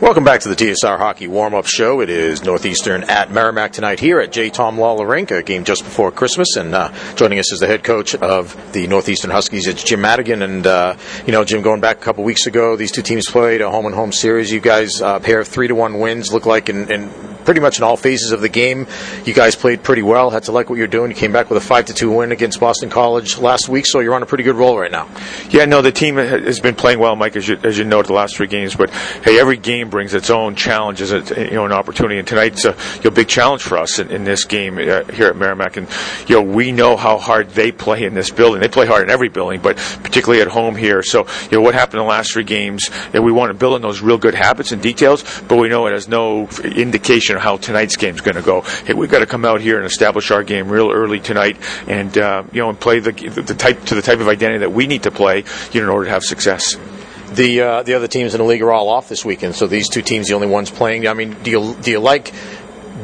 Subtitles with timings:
[0.00, 2.00] Welcome back to the TSR Hockey Warm-Up Show.
[2.00, 4.48] It is Northeastern at Merrimack tonight here at J.
[4.48, 6.54] Thom Lawler Rink, a game just before Christmas.
[6.54, 9.66] And uh, joining us is the head coach of the Northeastern Huskies.
[9.66, 10.42] It's Jim Madigan.
[10.42, 13.60] And, uh, you know, Jim, going back a couple weeks ago, these two teams played
[13.60, 14.52] a home-and-home series.
[14.52, 17.10] You guys, uh, pair of three-to-one wins, look like in
[17.48, 18.86] pretty much in all phases of the game.
[19.24, 20.28] You guys played pretty well.
[20.28, 21.10] Had to like what you're doing.
[21.10, 24.00] You came back with a five to two win against Boston College last week, so
[24.00, 25.08] you're on a pretty good roll right now.
[25.48, 28.12] Yeah, no, the team has been playing well, Mike, as you as you know, the
[28.12, 28.76] last three games.
[28.76, 32.18] But hey, every game brings its own challenges, you know, an opportunity.
[32.18, 35.28] And tonight's a you know, big challenge for us in, in this game uh, here
[35.28, 35.78] at Merrimack.
[35.78, 35.88] And
[36.26, 38.60] you know, we know how hard they play in this building.
[38.60, 41.02] They play hard in every building, but particularly at home here.
[41.02, 42.90] So you know, what happened in the last three games?
[43.14, 45.86] And we want to build on those real good habits and details, but we know
[45.86, 48.62] it has no indication of how tonight's game game's going to go.
[48.62, 52.16] Hey, we've got to come out here and establish our game real early tonight, and
[52.16, 54.86] uh, you know, and play the the type to the type of identity that we
[54.86, 56.76] need to play you know, in order to have success.
[57.32, 59.88] The uh, the other teams in the league are all off this weekend, so these
[59.88, 61.06] two teams the only ones playing.
[61.06, 62.32] I mean, do you do you like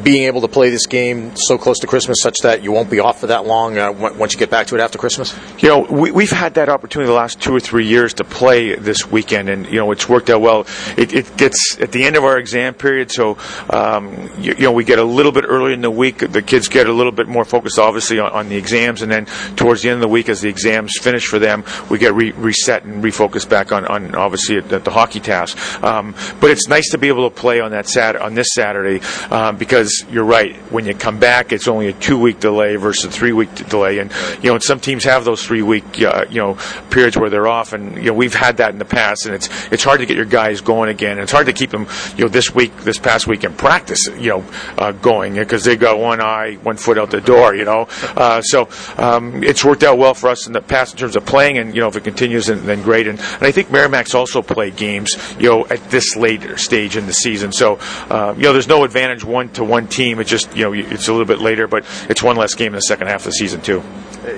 [0.03, 2.99] being able to play this game so close to Christmas, such that you won't be
[2.99, 5.37] off for that long uh, once you get back to it after Christmas?
[5.59, 8.75] You know, we, have had that opportunity the last two or three years to play
[8.75, 10.67] this weekend, and you know it's worked out well.
[10.97, 13.37] It, it gets at the end of our exam period, so
[13.69, 16.19] um, you, you, know we get a little bit earlier in the week.
[16.19, 19.25] The kids get a little bit more focused, obviously, on, on the exams, and then
[19.55, 22.31] towards the end of the week, as the exams finish for them, we get re-
[22.31, 25.57] reset and refocused back on, on obviously the, the hockey task.
[25.83, 29.01] Um, but it's nice to be able to play on that sat on this Saturday
[29.31, 30.55] um, because you're right.
[30.71, 33.99] When you come back, it's only a two week delay versus a three week delay,
[33.99, 34.11] and
[34.41, 36.57] you know, and some teams have those three week uh, you know
[36.89, 39.49] periods where they're off, and you know we've had that in the past, and it's
[39.71, 41.13] it's hard to get your guys going again.
[41.13, 44.07] And it's hard to keep them you know this week, this past week in practice,
[44.07, 44.45] you know,
[44.77, 47.87] uh, going because they've got one eye, one foot out the door, you know.
[48.15, 51.25] Uh, so um, it's worked out well for us in the past in terms of
[51.25, 53.07] playing, and you know if it continues, then, then great.
[53.07, 57.05] And, and I think Merrimack's also played games, you know, at this later stage in
[57.07, 57.51] the season.
[57.51, 60.19] So uh, you know, there's no advantage one to one team.
[60.19, 62.75] It just you know it's a little bit later, but it's one less game in
[62.75, 63.83] the second half of the season too.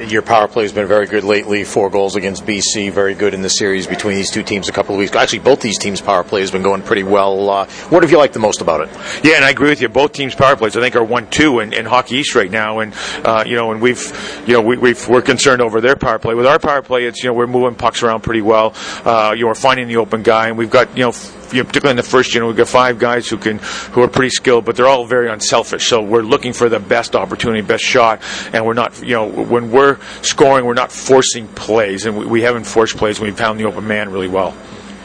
[0.07, 1.63] Your power play has been very good lately.
[1.63, 4.93] Four goals against BC, very good in the series between these two teams a couple
[4.93, 5.15] of weeks.
[5.15, 7.49] Actually, both these teams' power play has been going pretty well.
[7.49, 8.89] Uh, what have you liked the most about it?
[9.23, 9.87] Yeah, and I agree with you.
[9.87, 12.79] Both teams' power plays I think are one two in, in Hockey East right now,
[12.79, 12.93] and
[13.23, 16.33] uh, you know, and we've you know we, we are concerned over their power play.
[16.33, 18.73] With our power play, it's you know we're moving pucks around pretty well.
[19.05, 21.11] Uh, you know, we're finding the open guy, and we've got you know
[21.51, 23.59] you know, particularly in the first year, we've got five guys who can
[23.91, 25.87] who are pretty skilled, but they're all very unselfish.
[25.87, 28.21] So we're looking for the best opportunity, best shot,
[28.53, 32.41] and we're not, you know, when we're scoring, we're not forcing plays, and we, we
[32.41, 33.19] haven't forced plays.
[33.19, 34.55] We found the open man really well.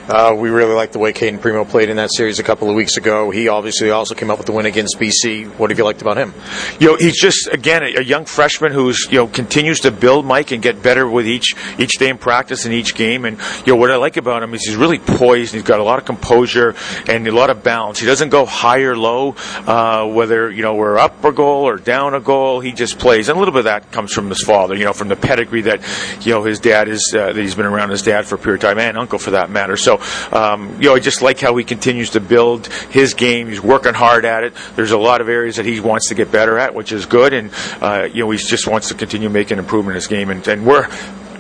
[0.09, 2.75] Uh, we really like the way Cayden Primeau played in that series a couple of
[2.75, 3.31] weeks ago.
[3.31, 5.47] He obviously also came up with the win against BC.
[5.59, 6.35] What have you liked about him?
[6.81, 10.27] You know, he's just again a, a young freshman who's you know continues to build
[10.27, 13.25] Mike and get better with each each day in practice and each game.
[13.25, 15.55] And you know what I like about him is he's really poised.
[15.55, 16.75] He's got a lot of composure
[17.09, 18.01] and a lot of balance.
[18.01, 19.37] He doesn't go high or low,
[19.67, 22.59] uh, whether you know we're up a goal or down a goal.
[22.59, 24.75] He just plays, and a little bit of that comes from his father.
[24.75, 25.81] You know, from the pedigree that
[26.27, 28.65] you know his dad is uh, that he's been around his dad for a period
[28.65, 29.77] of time and uncle for that matter.
[29.77, 33.49] So so, um, you know, I just like how he continues to build his game.
[33.49, 34.55] He's working hard at it.
[34.77, 37.33] There's a lot of areas that he wants to get better at, which is good.
[37.33, 40.31] And, uh, you know, he just wants to continue making improvement in his game.
[40.31, 40.89] And, and we're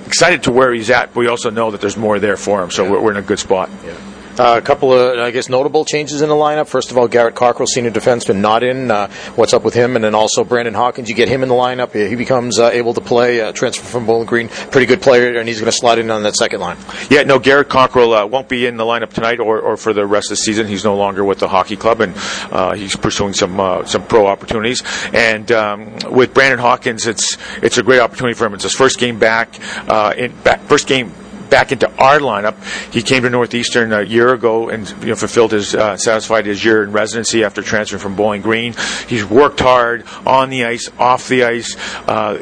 [0.06, 2.70] excited to where he's at, but we also know that there's more there for him.
[2.70, 2.90] So yeah.
[2.90, 3.70] we're, we're in a good spot.
[3.84, 4.11] Yeah.
[4.38, 6.66] Uh, a couple of, I guess, notable changes in the lineup.
[6.66, 8.90] First of all, Garrett Cockerill, senior defenseman, not in.
[8.90, 9.94] Uh, what's up with him?
[9.94, 11.10] And then also Brandon Hawkins.
[11.10, 11.92] You get him in the lineup.
[11.92, 13.42] He becomes uh, able to play.
[13.42, 16.22] Uh, transfer from Bowling Green, pretty good player, and he's going to slide in on
[16.22, 16.78] that second line.
[17.10, 20.06] Yeah, no, Garrett Cockerill uh, won't be in the lineup tonight or, or for the
[20.06, 20.66] rest of the season.
[20.66, 22.14] He's no longer with the hockey club, and
[22.50, 23.52] uh, he's pursuing some
[23.86, 24.82] some pro opportunities.
[25.12, 28.54] And um, with Brandon Hawkins, it's it's a great opportunity for him.
[28.54, 29.58] It's his first game back.
[30.16, 31.12] in back, first game
[31.52, 32.56] back into our lineup.
[32.94, 36.64] He came to Northeastern a year ago and you know, fulfilled his, uh, satisfied his
[36.64, 38.74] year in residency after transferring from Bowling Green.
[39.06, 41.76] He's worked hard on the ice, off the ice.
[42.08, 42.38] Uh,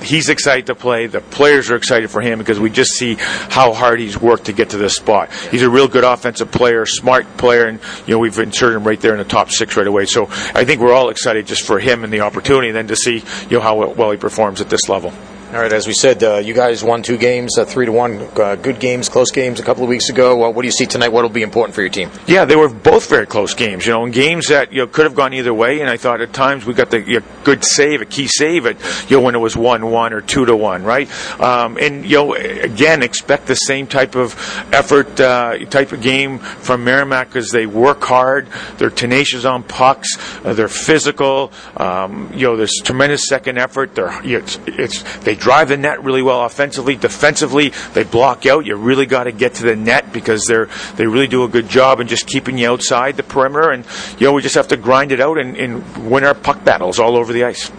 [0.00, 1.08] he's excited to play.
[1.08, 4.52] The players are excited for him because we just see how hard he's worked to
[4.52, 5.32] get to this spot.
[5.50, 9.00] He's a real good offensive player, smart player, and you know we've inserted him right
[9.00, 10.04] there in the top six right away.
[10.04, 12.96] So I think we're all excited just for him and the opportunity, and then to
[12.96, 15.12] see you know how well he performs at this level.
[15.52, 18.20] All right, as we said, uh, you guys won two games, uh, three to one.
[18.34, 20.34] Uh, good games, close games a couple of weeks ago.
[20.50, 21.10] what do you see tonight?
[21.10, 22.10] What will be important for your team?
[22.26, 23.86] Yeah, they were both very close games.
[23.86, 25.80] You know, in games that you know could have gone either way.
[25.80, 28.66] And I thought at times we got the you know, good save, a key save
[28.66, 28.76] at
[29.08, 31.08] you know when it was one one or two to one, right?
[31.40, 34.34] Um, and you know, again, expect the same type of
[34.72, 40.08] effort, uh, type of game from Merrimack because they work hard, they're tenacious on pucks,
[40.44, 41.52] uh, they're physical.
[41.76, 43.94] Um, you know, there's tremendous second effort.
[43.94, 46.96] They're it's, it's they drive the net really well offensively.
[46.96, 48.66] Defensively, they block out.
[48.66, 51.68] You really got to get to the net because they're they really do a good
[51.68, 53.70] job in just keeping you outside the perimeter.
[53.70, 53.86] And
[54.18, 56.98] you know, we just have to grind it out and, and win our puck battles
[56.98, 57.70] all over the ice.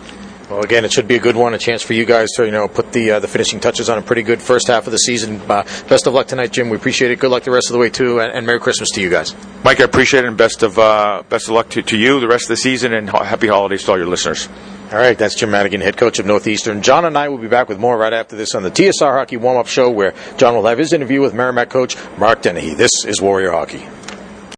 [0.50, 2.52] Well, again, it should be a good one, a chance for you guys to you
[2.52, 4.98] know put the uh, the finishing touches on a pretty good first half of the
[4.98, 5.42] season.
[5.42, 6.70] Uh, best of luck tonight, Jim.
[6.70, 7.20] We appreciate it.
[7.20, 9.36] Good luck the rest of the way too, and, and Merry Christmas to you guys.
[9.66, 12.30] Mike, I appreciate it, and best of uh, best of luck to, to you the
[12.30, 14.48] rest of the season, and happy holidays to all your listeners.
[14.90, 16.82] All right, that's Jim Madigan, head coach of Northeastern.
[16.82, 19.36] John and I will be back with more right after this on the TSR Hockey
[19.36, 22.74] Warm Up Show, where John will have his interview with Merrimack coach Mark Dennehy.
[22.74, 23.86] This is Warrior Hockey.